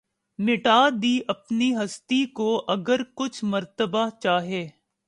مٹا 0.39 0.79
دی 1.01 1.19
اپنی 1.27 1.73
ھستی 1.75 2.25
کو 2.35 2.49
اگر 2.67 3.01
کچھ 3.15 3.43
مرتبہ 3.45 4.07
چاھے 4.21 4.67